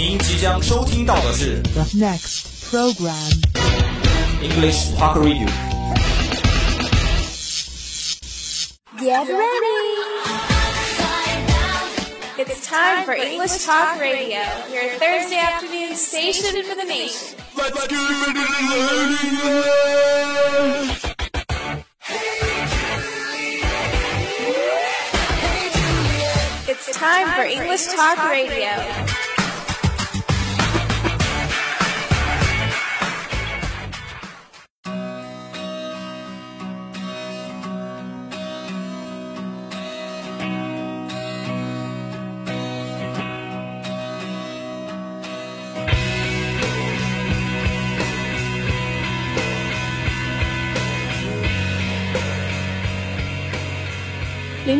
[0.00, 3.30] 您即将收听到的是 The next program.
[4.42, 5.48] English Talk Radio。
[8.98, 9.86] Get ready!
[12.38, 14.40] It's time for English Talk Radio,
[14.70, 17.38] your Thursday afternoon station for the nation.
[26.68, 29.19] It's time for English Talk Radio.
[29.19, 29.19] 聆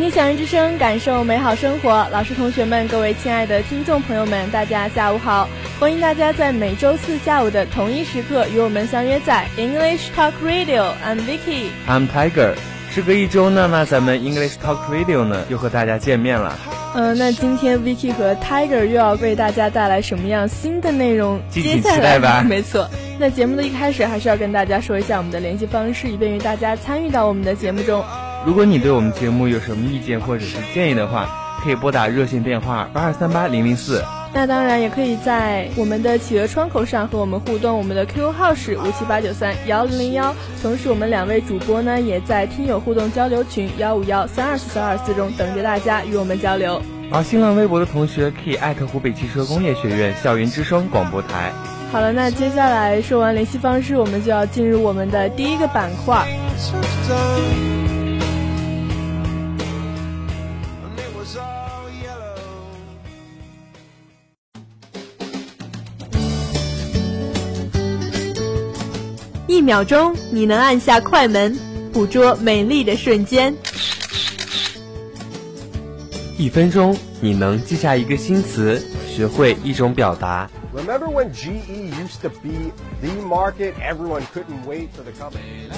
[0.02, 2.04] 听响人之声，感受美好生活。
[2.10, 5.48] 老师、同学们，各位亲爱的听众朋友们，大家下午好！
[5.78, 10.90] 欢迎大家在每周四下午的同一时刻与我们相约在 English Talk Radio。
[11.06, 11.68] I'm Vicky。
[11.88, 12.54] I'm Tiger。
[12.90, 16.58] 时隔一周呢，那咱们 English Talk Radio 呢又和大家见面了。
[16.96, 21.40] 嗯、那今天 Vicky 和 Tiger 又要为大家带来什么样新的内容？
[21.48, 22.90] 敬请期待吧 没错。
[23.20, 28.04] 那节目的一开始，还是要跟大家说一下我们的联系方式，以便于大家参与到我们的节目中。
[28.44, 31.28] 如果你对我们节目有什么意见或者是建议的话，
[31.62, 34.02] 可以拨打热线电话八二三八零零四。
[34.34, 40.34] 那当然也可以在我们的企鹅窗口上和我们互动，我们的 QQ 号是五七八九三幺零零幺。
[40.60, 46.82] 同时，我们两位主播呢也在听友互动交流群幺五幺三二四三二四中等着大家与我们交流。
[47.12, 51.52] 而新浪微博的同学可以艾特湖北汽车工业学院校园之声广播台。
[51.92, 56.26] 好了，那接下来说完联系方式，我们就要进入我们的第一个板块。
[69.52, 71.54] 一秒钟，你能按下快门，
[71.92, 73.54] 捕捉美丽的瞬间。
[76.38, 78.82] 一分钟，你能记下一个新词，
[79.14, 80.48] 学会一种表达。
[80.74, 83.74] Remember when GE used to be the market?
[83.74, 85.68] Everyone couldn't wait for the company.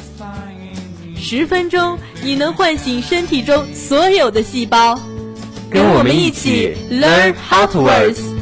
[1.16, 4.96] 十分钟，你能唤醒身体中所有的细胞。
[5.68, 8.33] 跟我们一起 learn how to work。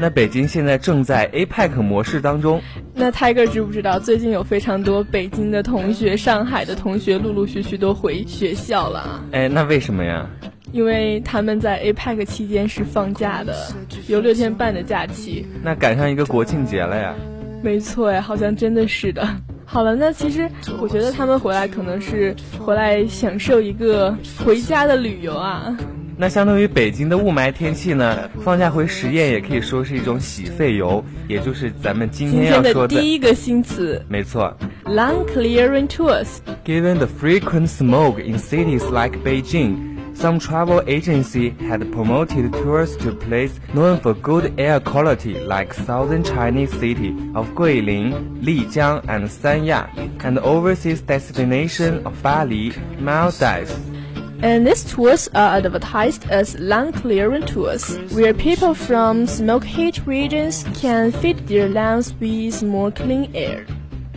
[0.00, 2.62] 那北京现在正在 APEC 模式当中，
[2.94, 10.28] 那 Tiger 知不知道，最近有非常多北京的同学、上海的同学陆陆续续都回学校了啊，哎，那为什么呀？
[10.70, 13.54] 因为他们在 APEC 期间是放假的，
[14.06, 15.46] 有六天半的假期。
[15.62, 17.14] 那赶上一个国庆节了呀。
[17.62, 19.26] 没错哎，好像真的是的。
[19.64, 20.48] 好了，那其实
[20.80, 25.76] 我觉得他们回来可能是回来享受一个回家的旅游啊。
[26.20, 32.96] 那相对于北京的雾霾天气呢，放假回十堰也可以说是一种洗肺游，也就是咱们今今天天要说的。
[32.96, 34.52] 的第一个新词没错
[34.84, 36.38] “lung clearing tours”。
[36.64, 43.60] ，Given the frequent smoke in cities like Beijing, some travel agency had promoted tours to places
[43.72, 49.86] known for good air quality like southern Chinese city of Guilin, Lijiang, and Sanya,
[50.24, 53.76] and overseas destination of Bali, Maldives.
[54.41, 60.65] And these tours are advertised as lung clearing tours, where people from smoke hit regions
[60.73, 63.65] can feed their lungs with more clean air.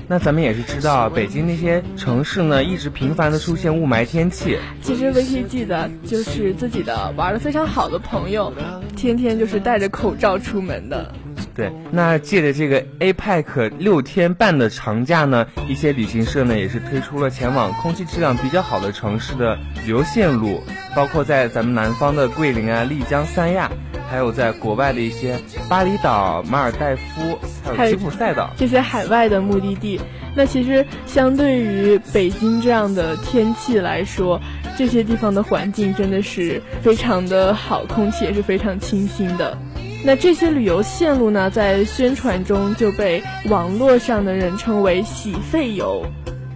[0.09, 4.59] 那咱们也是知道，北京那些城市呢，一直频繁的出现雾霾天气。
[4.83, 8.53] 其实 Vicky 记得，就是自己的玩的非常好的朋友，
[8.97, 11.12] 天天就是戴着口罩出门的。
[11.53, 20.63] 对，那借着这个 APEC 六天半的长假呢，一些旅行社呢也是推出了前往空气质量比较好的城市的旅游线路，
[20.95, 23.69] 包括在咱们南方的桂林啊、丽江、三亚，
[24.09, 25.38] 还有在国外的一些
[25.68, 27.38] 巴厘岛、马尔代夫，
[27.75, 28.50] 还有吉普赛岛。
[28.56, 30.00] 这些海外的目的地，
[30.33, 34.39] 那其实相对于北京这样的天气来说，
[34.77, 39.57] 这些地方的环境真的是非常的好，空气也是非常清新的。
[40.03, 46.03] 那这些旅游线路呢，在宣传中就被网络上的人称为“洗肺游”。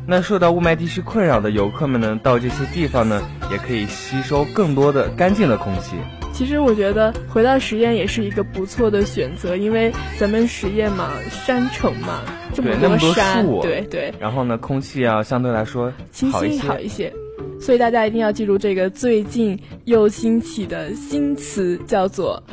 [0.07, 3.21] 那受到雾霾地区困扰的游客们呢，到这些地方呢，
[3.51, 5.95] 也可以吸收更多的干净的空气。
[6.33, 12.21] 其实我觉得回到十堰也是一个不错的选择，因为咱们十堰嘛，山城嘛，
[12.53, 16.59] 这么对那么多山，树对对，然后呢，空气啊相对来说清新。
[16.61, 17.13] 好一些。
[17.61, 22.43] 所以大家一定要记住这个最近又兴起的新词，叫做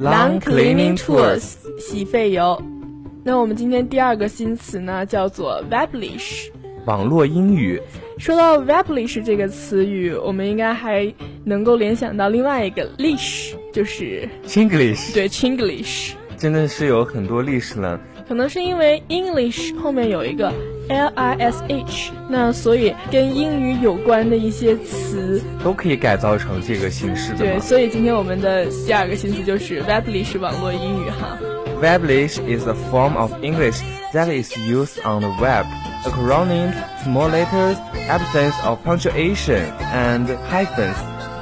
[0.00, 2.60] Lawn cleaning Tools 洗肺油。
[3.24, 6.48] 那我们今天第二个新词呢，叫做 Weblish。
[6.86, 7.80] 网络英语。
[8.18, 11.12] 说到 Weblish 这个词语，我们应该还
[11.44, 16.12] 能够联想到另外一个 lish，就是 Chinglish 对 Chinglish。
[16.36, 18.00] 真的是有很多历史了。
[18.26, 20.52] 可能是因为 English 后面有一个
[20.91, 27.59] L I S H，那所以跟英语有关的一些词，都可以改造成这个形式的对，嘛。
[27.59, 31.37] 所以今天我们的第二个新词就是 Weblish 网络英语哈。
[31.81, 33.81] Weblish is a form of English
[34.13, 35.65] that is used on the web.
[36.05, 36.73] Acronyms,
[37.03, 37.75] small letters,
[38.07, 40.95] absence of punctuation, and hyphens.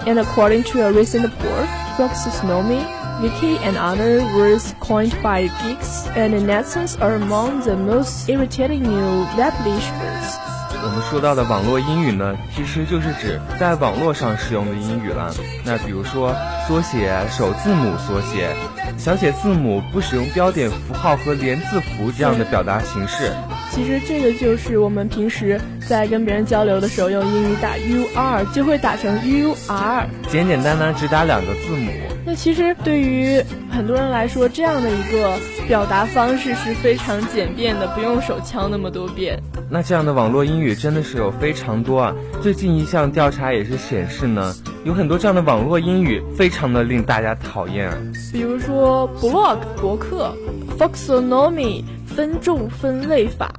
[0.08, 1.68] And according to a recent report,
[1.98, 2.84] Foxonomy,
[3.21, 9.27] Wiki, and other words coined by geeks and netizens are among the most irritating new
[9.37, 10.39] Weblish words.
[10.83, 15.31] 我们说到的网络英语呢，其实就是指在网络上使用的英语了。
[15.63, 16.35] 那比如说
[16.67, 18.49] 缩写、首字母缩写、
[18.97, 23.31] 小写字母不使用标点符号和连字符这样的表达形式。
[23.71, 30.09] 其实这个就是我们平时在跟别人交流的时候，用英语打 u r 就会打成 u r。
[30.31, 31.93] 简简单单只打两个字母。
[32.31, 35.37] 那其实对于很多人来说，这样的一个
[35.67, 39.37] 表达方式是非常简便的，不用手敲那么多遍。
[39.69, 42.15] 那这样的网络英语真的是有非常多啊！
[42.41, 44.55] 最近一项调查也是显示呢，
[44.85, 47.99] 有很多这样的网络英语非常的令大家讨厌啊。
[48.33, 50.33] 比如说 blog 博客
[50.79, 53.53] ，Foxonomy 分众分类法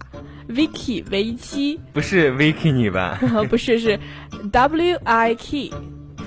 [0.48, 3.20] ，Wiki 维基，不是 Vicky 你吧？
[3.50, 4.00] 不是是
[4.50, 5.72] W I K。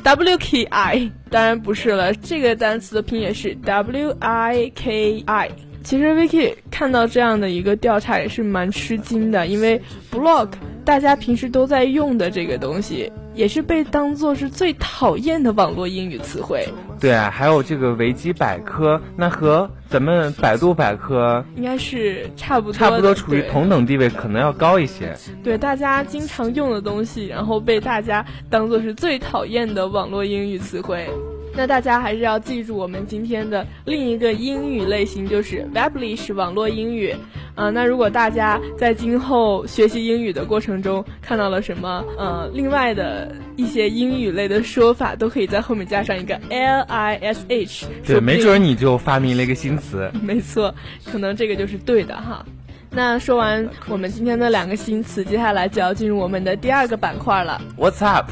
[0.05, 5.51] W K I 当然不是了，这个单词的拼写是 W I K I。
[5.83, 9.81] 其实 Vicky 看到这样的一个调查也是蛮吃惊的，因为
[10.13, 10.51] blog
[10.85, 16.69] 大家平时都在用的这个东西，也是被当做是最讨厌的网络英语词汇。
[17.01, 25.15] 对啊，还有这个维基百科，那和咱们百度百科应该是差不多，差不多处于同等地位，可能要高一些。
[25.43, 31.11] 对大家经常用的东西，然后被大家当做是最讨厌的网络英语词汇。
[31.57, 37.15] 那大家还是要记住我们今天的另一个英语类型，就是 Weblish 网络英语。
[37.55, 47.87] 啊、那如果大家在今后学习英语的过程中看到了什么呃另外的一些英语类的说法，都可以在后面加上一个 L I S H。
[48.05, 50.11] 对，没准儿你就发明了一个新词。
[50.21, 50.75] 没错，
[51.05, 52.45] 可能这个就是对的哈。
[52.91, 57.63] 那说完我们今天的两个新词，接下来就要进入我们的第二个板块了。
[57.79, 58.29] What's up？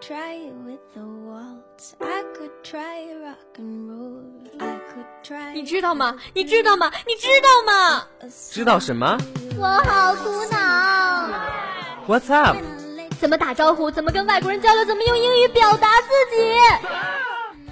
[0.00, 1.94] Try it with the waltz.
[2.00, 4.22] I could try rock and roll.
[4.58, 5.52] I could try.
[5.54, 6.16] 你知道吗？
[6.34, 6.90] 你知道吗？
[7.06, 8.04] 你知道吗？
[8.50, 9.16] 知道什么
[9.56, 11.28] 我好苦恼。
[12.08, 12.56] ？What's up？
[13.20, 13.90] 怎么打招呼？
[13.90, 14.84] 怎么跟外国人交流？
[14.84, 16.58] 怎么用英语表达自己？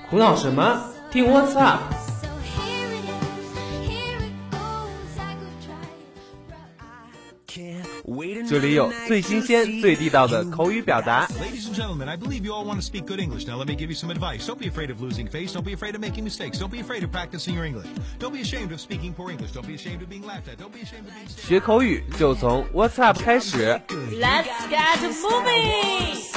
[0.08, 0.92] 苦恼什么？
[1.10, 1.80] 听 What's up？
[8.47, 11.27] 这里有最新鲜、最地道的口语表达。
[11.41, 13.45] Ladies and gentlemen, I believe you all want to speak good English.
[13.47, 14.45] Now, let me give you some advice.
[14.45, 15.53] Don't be afraid of losing face.
[15.53, 16.57] Don't be afraid of making mistakes.
[16.57, 17.87] Don't be afraid of practicing your English.
[18.19, 19.51] Don't be ashamed of speaking poor English.
[19.51, 20.57] Don't be ashamed of being laughed at.
[20.57, 21.27] Don't be ashamed of being.
[21.27, 23.79] 学口语就从 What's up 开始。
[24.19, 26.33] Let's get moving！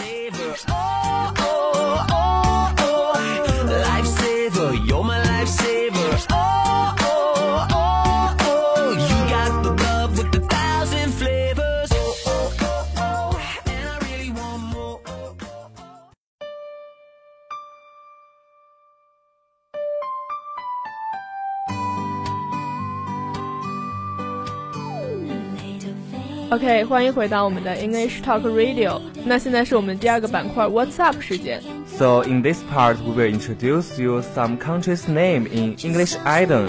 [26.50, 29.00] OK，欢迎回到我们的 English Talk Radio。
[29.24, 31.60] 那现在是我们第二个板块 What's Up 时间。
[31.98, 36.68] So in this part, we will introduce you some countries' name in English item.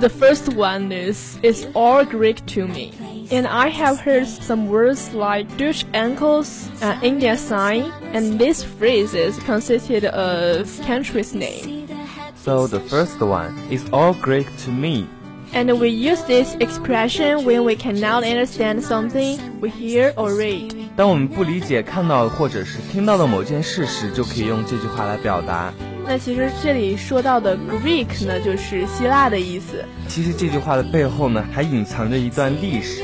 [0.00, 2.92] The first one is is all Greek to me.
[3.30, 9.38] And I have heard some words like Dutch ankles and Indian sign, and these phrases
[9.44, 11.88] consisted of country's name.
[12.36, 15.08] So the first one is all Greek to me.
[15.55, 20.73] And we use this expression when we cannot understand something we hear or read.
[20.95, 25.71] 当我们不理解看到或者是听到的某件事时，就可以用这句话来表达。
[26.07, 29.85] 那其实这里说到的 Greek 呢，就是希腊的意思。
[30.07, 33.03] 其实这句话的背后呢，还隐藏着一段历史。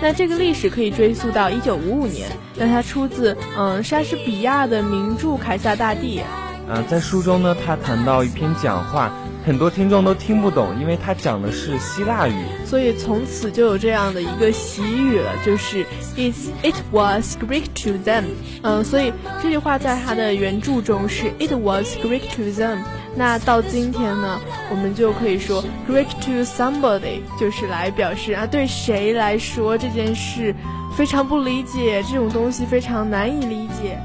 [0.00, 6.20] 那这个历史可以追溯到一九五五年，那它出自嗯莎士比亚的名著《凯撒大帝》。
[6.68, 9.12] 嗯、在书中呢，他谈到一篇讲话，
[9.46, 12.34] 很多听众都听不懂，因为它讲的是希腊语。
[12.64, 15.86] 所以从此就有这样的一个习语了，就是
[16.16, 16.34] it
[16.64, 18.24] it was Greek to them。
[18.62, 22.78] 嗯，所以这句话在它的原著中是 it was Greek to them。
[23.14, 30.52] 那到今天呢，我们就可以说 Greek to somebody，就是来表示啊，对谁来说这件事
[30.96, 33.96] 非常不理解，这种东西非常难以理解。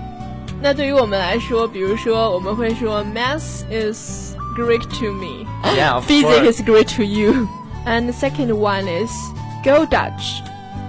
[0.62, 6.60] 那对于我们来说，比如说我们会说 Math is Greek to me。Yeah, of Physics course.
[6.60, 7.50] is great to you.
[7.86, 9.12] And the second one is
[9.63, 10.41] go Dutch.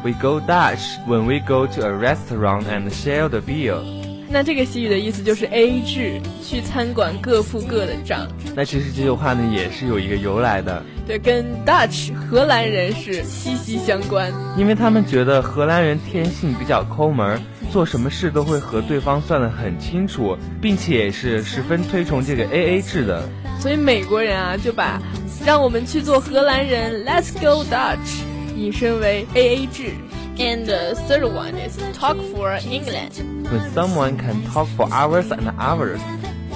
[0.04, 3.82] We go Dutch when we go to a restaurant and share the bill。
[4.32, 8.26] 那这个习语的意思就是 A 制，去餐馆各付各的账。
[8.56, 14.32] 那其实这句话呢也是有一个由来的，对，跟 Dutch 荷兰人是息息相关。
[14.56, 23.28] 因为他们觉得荷兰人天性比较抠门儿，做什么事都会和对方算得很清楚，并且也是十分推崇这个 A A 制的。
[23.60, 24.98] 所以美国人啊就把
[25.44, 28.22] 让我们去做荷兰人，Let's go Dutch，
[28.56, 29.92] 引申为 A A 制。
[30.41, 33.13] And the third one is talk for England。
[33.49, 35.99] When someone can talk for hours and hours，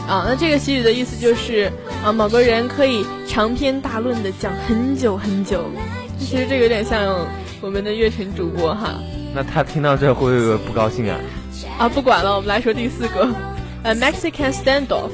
[0.07, 1.71] 啊，那这个习语的意思就是
[2.03, 5.65] 啊，某个人可以长篇大论的讲很久很久。
[6.19, 7.25] 其实这个有点像
[7.59, 8.93] 我们的乐晨主播哈。
[9.33, 11.17] 那他听到这会不会不高兴啊
[11.79, 13.27] 啊，不管了，我们来说第四个，
[13.83, 15.09] 呃，Mexican standoff。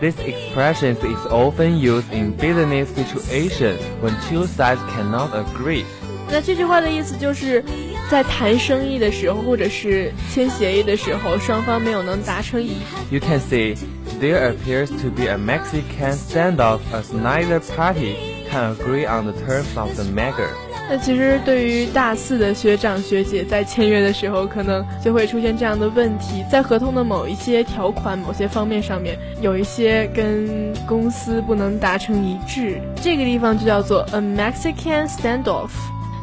[0.00, 5.84] ？This expression is often used in business situations when two sides cannot agree。
[6.30, 7.62] 那这句话的意思就是，
[8.09, 12.77] 在谈生意的时候，或者是签协议的时候，双方没有能达成一
[13.09, 13.75] You can see
[14.21, 18.15] there appears to be a Mexican standoff as neither party
[18.49, 20.49] can agree on the terms of the matter。
[20.87, 35.71] 那其实对于大四的学长学姐在签约的时候，可能就会出现这样的问题，在合同的某一些条款、某些方面上面，有一些跟公司不能达成一致，这个地方就叫做 a Mexican standoff。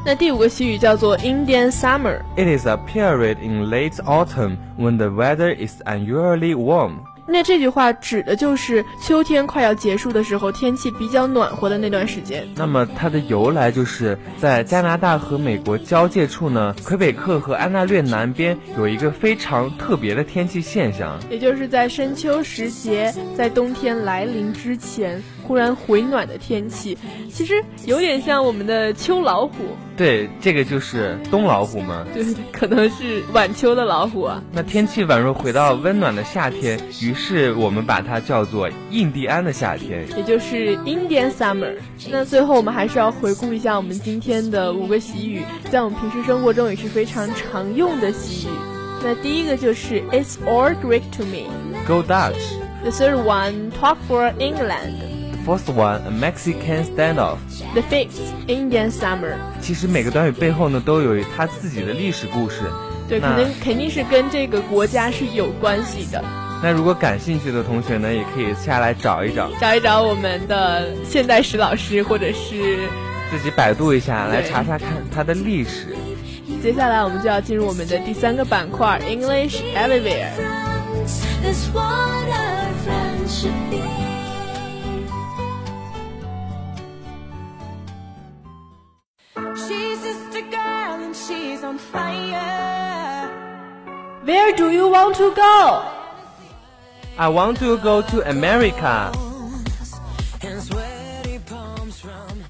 [0.04, 2.22] 那第五个习语叫做 Indian Summer。
[2.36, 6.94] It is a period in late autumn when the weather is unusually warm。
[7.24, 12.44] 那这句话指的就是秋天快要结束的时候，天气比较暖和的那段时间。
[12.56, 21.16] 那么它的由来就是在加拿大和美国交界处呢，魁北克和安大略南边有一个非常特别的天气现象。
[21.30, 26.96] 也就是在深秋时节，在冬天来临之前，忽然回暖的天气，
[27.30, 29.52] 其实有点像我们的秋老虎，
[29.96, 32.06] 对，这个就是冬老虎嘛。
[32.14, 34.42] 对，可能是晚秋的老虎啊。
[34.52, 40.06] 那天气宛若回到温暖的夏天，于是我们把它叫做印第安的夏天。
[40.16, 41.74] 也就是 Indian Summer。
[42.10, 48.50] 那最后我们还是要回顾一下我们今天的五个习语，在我们平时生活中也是非常常用的习语。
[49.04, 51.50] 那第一个就是 It's all Greek to me。
[51.88, 52.38] Go Dutch。
[52.84, 55.11] The third one, talk for England.
[55.44, 57.38] Fourth one, a Mexican standoff。
[57.74, 59.34] The fifth, Indian summer.
[59.60, 62.60] 其实每个短语背后呢，都有它自己的历史故事。
[63.08, 66.22] 对，那肯定肯定是跟这个国家是有关系的。
[66.62, 72.88] 那如果感兴趣的同学呢，也可以下来找一找，找一找我们的现代史老师，或者是
[73.28, 75.96] 自己百度一下，来查查看它的历史。
[76.62, 80.30] 接下来我们就要进入我们的第三个板块 English Everywhere。
[91.26, 93.30] She's on fire.
[94.24, 95.88] Where do you want to go?
[97.18, 99.12] I want to go to America.
[100.42, 102.44] And sweaty palms from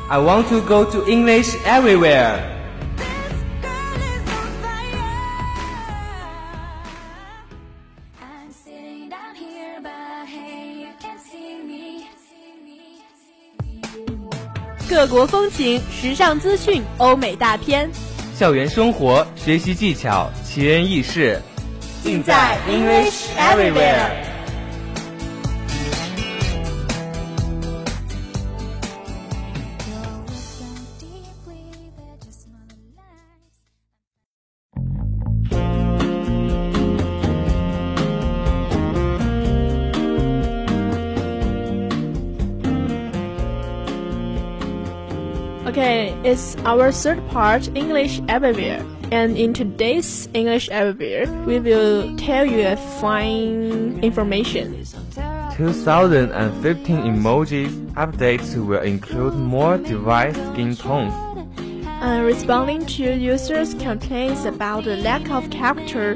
[0.10, 2.36] I want to go to English everywhere.
[3.62, 5.16] Girl is on fire.
[8.20, 12.08] I'm sitting down here, but hey, you can see me.
[14.90, 17.90] 各国风情、时尚资讯、欧美大片，
[18.42, 21.40] 校园生活、学习技巧、奇人异事，
[22.04, 24.31] 尽在 English everywhere。
[45.72, 48.84] 哦，it's our third part English Everywhere.
[49.12, 54.86] And in today's English Everywhere, we will tell you a fine information.
[55.58, 61.14] 2015 emoji updates will include more device skin tones.
[62.02, 66.16] Uh, responding to users' complaints about the lack of character,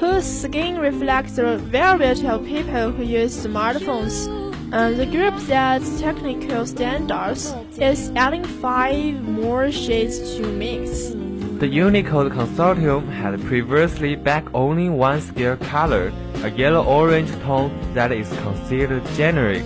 [0.00, 4.28] whose skin reflects the variety of people who use smartphones.
[4.72, 11.10] Uh, the group sets technical standards is adding five more shades to mix.
[11.58, 16.12] The Unicode Consortium had previously backed only one scale color,
[16.42, 19.64] a yellow-orange tone that is considered generic,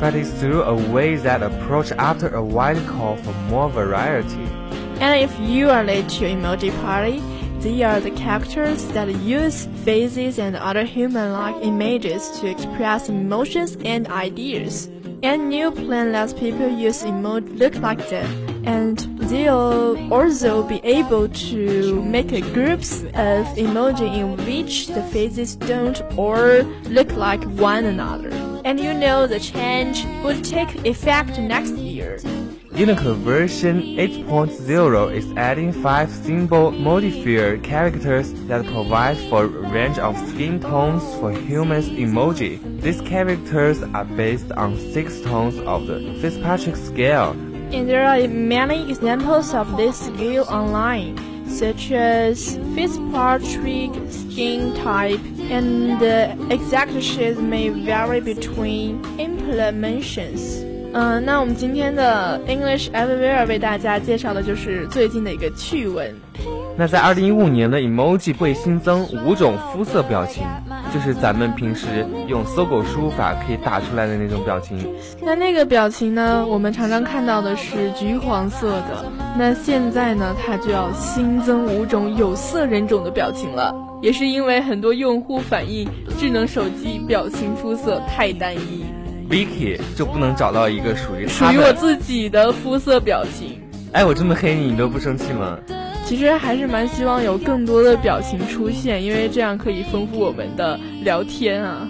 [0.00, 4.44] but it threw away that approach after a wide call for more variety.
[5.00, 7.22] And if you are late to emoji party,
[7.60, 14.08] they are the characters that use faces and other human-like images to express emotions and
[14.08, 14.88] ideas.
[15.22, 18.98] And new plan lets people use emoji look like them, and
[19.28, 26.62] they'll also be able to make groups of emoji in which the faces don't or
[26.88, 28.30] look like one another.
[28.64, 32.18] And you know the change would take effect next year.
[32.76, 40.16] Unicode version 8.0 is adding five simple modifier characters that provide for a range of
[40.28, 42.60] skin tones for humans emoji.
[42.80, 47.32] These characters are based on six tones of the Fitzpatrick scale.
[47.72, 55.98] And there are many examples of this scale online, such as Fitzpatrick skin type, and
[56.00, 60.69] the exact shades may vary between implementations.
[60.92, 66.14] 嗯，那我们今天的 English Everywhere 为大家介绍的就是最近的一个趣闻。
[66.76, 70.42] 那在二零一五年的 emoji 会新增五种肤色表情，
[70.92, 74.78] 就是咱们平时用搜狗输入法可以打出来的那种表情。
[75.22, 79.04] 那那个表情呢，我们常常看到的是橘黄色的。
[79.38, 85.86] 那现在呢，它就要新增五种有色人种的表情了，也是因为很多用户反映
[86.18, 88.84] 智能手机表情肤色太单一。
[89.30, 91.44] Vicky 就不能找到一个属于属。
[91.52, 93.60] 于我自己的肤色表情。
[93.92, 95.56] 哎，我这么黑你，你都不生气吗？
[96.04, 101.88] 其实还是蛮希望有更多的表情出现，因为这样可以丰富我们的聊天啊，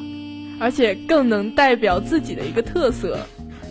[0.61, 3.19] 而且更能代表自己的一个特色。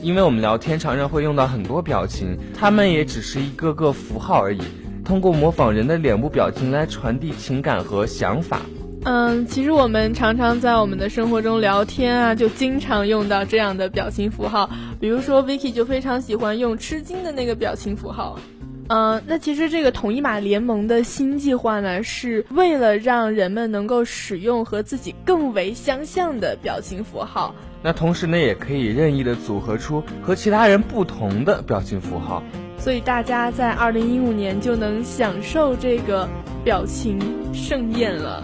[0.02, 4.62] 因为我们聊天常常会用到很多表情，它们也只是一个个符号而已，
[5.06, 8.62] 通过模仿人的脸部表情来传递情感和想法。
[9.06, 14.70] 嗯，其实我们常常在我们的生活中聊天啊，就经常用到这样的表情符号。
[15.00, 18.38] 比如说，Vicky 就非常喜欢用吃惊的那个表情符号。
[18.88, 27.56] 嗯，那其实这个统一码联盟的新计划呢，是为了让人们能够使用和自己更为相像的表情符号。
[27.82, 32.44] 那同时呢，也可以任意的组合出和其他人不同的表情符号。
[32.78, 36.28] 所以大家在二零一五年就能享受这个
[36.64, 37.18] 表情
[37.54, 38.44] 盛宴了。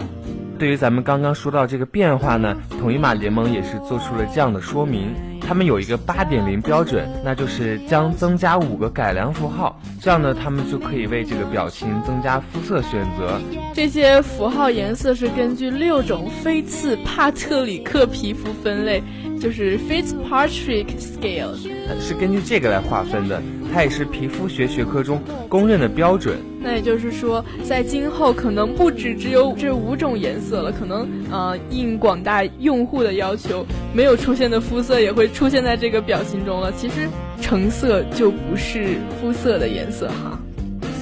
[0.58, 5.14] 对于咱们刚刚说到这个变化呢，统一码联盟也是做出了这样的说明。
[5.40, 13.38] 他们有一个八点零标准，那就是将增加五个改良符号，这样呢，他们就可以为这个表情增加肤色选择。
[13.72, 19.00] 这些符号颜色是根据六种菲茨帕特里克皮肤分类，
[19.40, 21.54] 就是 Fitzpatrick Scale。
[21.88, 23.40] 呃是根据这个来划分的，
[23.72, 26.36] 它也是皮肤学学科中公认的标准。
[26.60, 36.72] 那也就是说，在今后可能不止只有这五种颜色了，可能呃应广大用户的要求，没有出现的肤色也会出现在这个表情中了。
[36.72, 37.08] 其实
[37.40, 40.40] 橙色就不是肤色的颜色哈。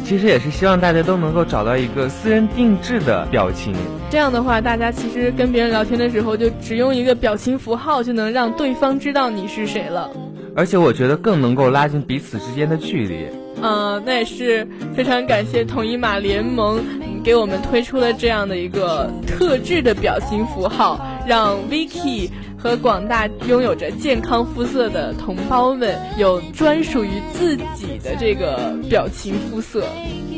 [0.05, 3.75] 其实也是希望大家都能够找到一个私人定制的表情。
[4.11, 10.11] 这样的话，大家其实跟别人聊天的时候，就只用一个表情符号，就能让对方知道你是谁了。
[10.55, 13.27] 而且我觉得更能够拉近彼此之间的距离。
[13.63, 22.29] 呃，那也是非常感谢统一码联盟嗯给我们推出了这样的一个特制的表情符号，让 Vicky
[22.64, 29.84] 和广大拥有着健康肤色的同胞们有专属于自己的这个表情肤色。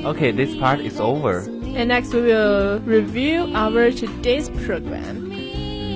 [0.03, 1.43] Okay, this part is over.
[1.75, 5.31] And next we will review our today's program.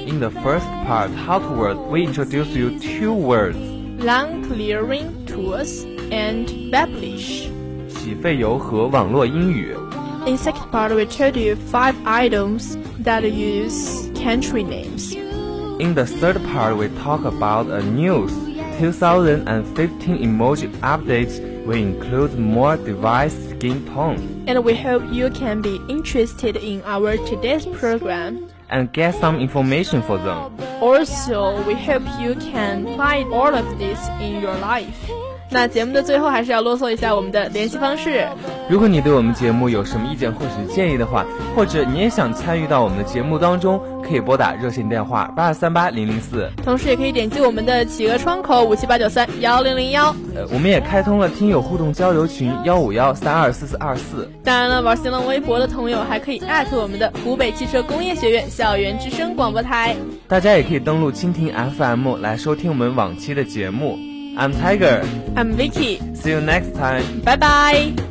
[0.07, 3.57] In the first part, How to Word, we introduce you two words.
[4.03, 7.49] Long clearing tools and Babblish.
[7.89, 9.75] 洗费油和网络英语。
[10.27, 15.18] In second part, we told you five items that use country names.
[15.80, 18.30] In the third part, we talk about a news.
[18.78, 25.80] 2015 emoji updates will include more device skin tone And we hope you can be
[25.88, 28.48] interested in our today's program.
[28.70, 30.52] and get some information for them.
[30.80, 35.00] Also, we hope you can apply all of this in your life.
[35.52, 38.24] 那节目的最后还是要啰嗦一下我们的联系方式。
[38.68, 50.14] 如果你对我们节目有什么意见或是建议的话，或者你也想参与到我们的节目当中，可以拨打热线电话八二三八零零四，同时也可以点击我们的企鹅窗口五七八九三幺零零幺。
[50.36, 54.30] 呃，我们也开通了听友互动交流群幺五幺三二四四二四。
[54.44, 59.96] 当然了，玩新浪微博的朋友还可以艾特我们的湖北汽车工业学院校园之声广播台。
[60.28, 64.09] 大家也可以登录蜻蜓 FM 来收听我们往期的节目。
[64.36, 65.02] I'm Tiger.
[65.36, 65.98] I'm Vicky.
[66.14, 67.04] See you next time.
[67.24, 68.09] 拜拜。